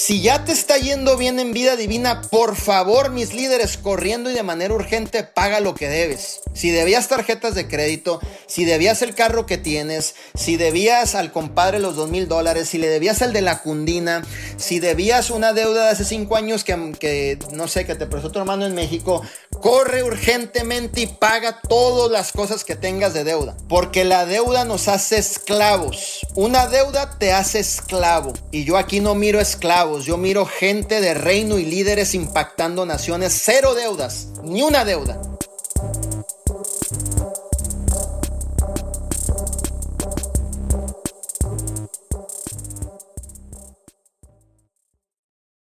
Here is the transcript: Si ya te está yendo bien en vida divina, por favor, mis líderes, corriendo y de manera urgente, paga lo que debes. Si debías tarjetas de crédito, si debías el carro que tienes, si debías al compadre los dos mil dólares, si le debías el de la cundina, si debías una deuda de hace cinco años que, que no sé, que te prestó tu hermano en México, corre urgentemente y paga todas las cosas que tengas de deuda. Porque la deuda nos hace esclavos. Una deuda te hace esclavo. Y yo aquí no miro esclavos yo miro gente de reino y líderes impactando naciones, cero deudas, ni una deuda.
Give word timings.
Si 0.00 0.20
ya 0.22 0.44
te 0.44 0.52
está 0.52 0.78
yendo 0.78 1.16
bien 1.16 1.40
en 1.40 1.52
vida 1.52 1.74
divina, 1.74 2.22
por 2.30 2.54
favor, 2.54 3.10
mis 3.10 3.34
líderes, 3.34 3.76
corriendo 3.76 4.30
y 4.30 4.32
de 4.32 4.44
manera 4.44 4.72
urgente, 4.72 5.24
paga 5.24 5.58
lo 5.58 5.74
que 5.74 5.88
debes. 5.88 6.38
Si 6.54 6.70
debías 6.70 7.08
tarjetas 7.08 7.56
de 7.56 7.66
crédito, 7.66 8.20
si 8.46 8.64
debías 8.64 9.02
el 9.02 9.16
carro 9.16 9.44
que 9.44 9.58
tienes, 9.58 10.14
si 10.36 10.56
debías 10.56 11.16
al 11.16 11.32
compadre 11.32 11.80
los 11.80 11.96
dos 11.96 12.10
mil 12.10 12.28
dólares, 12.28 12.68
si 12.68 12.78
le 12.78 12.86
debías 12.86 13.22
el 13.22 13.32
de 13.32 13.42
la 13.42 13.60
cundina, 13.60 14.22
si 14.56 14.78
debías 14.78 15.30
una 15.30 15.52
deuda 15.52 15.86
de 15.86 15.90
hace 15.90 16.04
cinco 16.04 16.36
años 16.36 16.62
que, 16.62 16.92
que 17.00 17.36
no 17.50 17.66
sé, 17.66 17.84
que 17.84 17.96
te 17.96 18.06
prestó 18.06 18.30
tu 18.30 18.38
hermano 18.38 18.66
en 18.66 18.76
México, 18.76 19.22
corre 19.60 20.02
urgentemente 20.02 21.00
y 21.02 21.06
paga 21.06 21.60
todas 21.68 22.10
las 22.10 22.32
cosas 22.32 22.64
que 22.64 22.76
tengas 22.76 23.14
de 23.14 23.24
deuda. 23.24 23.56
Porque 23.68 24.04
la 24.04 24.26
deuda 24.26 24.64
nos 24.64 24.88
hace 24.88 25.18
esclavos. 25.18 26.26
Una 26.34 26.66
deuda 26.66 27.18
te 27.18 27.32
hace 27.32 27.60
esclavo. 27.60 28.32
Y 28.50 28.64
yo 28.64 28.76
aquí 28.76 29.00
no 29.00 29.14
miro 29.14 29.40
esclavos 29.40 29.68
yo 30.04 30.16
miro 30.16 30.46
gente 30.46 31.00
de 31.00 31.14
reino 31.14 31.58
y 31.58 31.64
líderes 31.64 32.14
impactando 32.14 32.86
naciones, 32.86 33.38
cero 33.44 33.74
deudas, 33.74 34.28
ni 34.42 34.62
una 34.62 34.84
deuda. 34.84 35.20